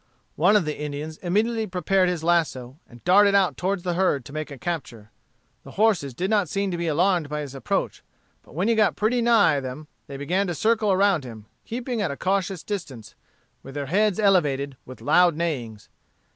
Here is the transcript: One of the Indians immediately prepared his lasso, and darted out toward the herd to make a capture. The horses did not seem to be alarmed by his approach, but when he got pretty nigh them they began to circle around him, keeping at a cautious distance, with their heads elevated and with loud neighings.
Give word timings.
One 0.35 0.55
of 0.55 0.65
the 0.65 0.79
Indians 0.81 1.17
immediately 1.17 1.67
prepared 1.67 2.09
his 2.09 2.23
lasso, 2.23 2.79
and 2.89 3.03
darted 3.03 3.35
out 3.35 3.55
toward 3.55 3.83
the 3.83 3.93
herd 3.93 4.25
to 4.25 4.33
make 4.33 4.49
a 4.49 4.57
capture. 4.57 5.11
The 5.63 5.73
horses 5.77 6.15
did 6.15 6.27
not 6.27 6.49
seem 6.49 6.71
to 6.71 6.77
be 6.77 6.87
alarmed 6.87 7.29
by 7.29 7.41
his 7.41 7.53
approach, 7.53 8.01
but 8.41 8.55
when 8.55 8.67
he 8.67 8.73
got 8.73 8.95
pretty 8.95 9.21
nigh 9.21 9.59
them 9.59 9.87
they 10.07 10.17
began 10.17 10.47
to 10.47 10.55
circle 10.55 10.91
around 10.91 11.23
him, 11.23 11.45
keeping 11.65 12.01
at 12.01 12.09
a 12.09 12.17
cautious 12.17 12.63
distance, 12.63 13.13
with 13.61 13.75
their 13.75 13.85
heads 13.85 14.19
elevated 14.19 14.71
and 14.71 14.77
with 14.87 15.01
loud 15.01 15.35
neighings. 15.35 15.87